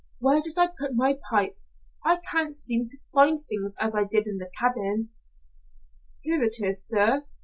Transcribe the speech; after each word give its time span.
Where 0.17 0.41
did 0.41 0.57
I 0.57 0.65
put 0.65 0.95
my 0.95 1.19
pipe? 1.29 1.59
I 2.03 2.19
can't 2.31 2.55
seem 2.55 2.87
to 2.87 2.97
find 3.13 3.39
things 3.39 3.75
as 3.79 3.95
I 3.95 4.03
did 4.03 4.25
in 4.25 4.39
the 4.39 4.49
cabin." 4.59 5.11
"Here 6.23 6.41
it 6.41 6.55
is, 6.59 6.83
sir. 6.87 7.27